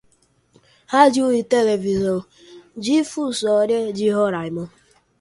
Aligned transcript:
Rádio 0.87 1.31
e 1.31 1.43
Televisão 1.43 2.25
Difusora 2.75 3.93
de 3.93 4.09
Roraima 4.09 4.67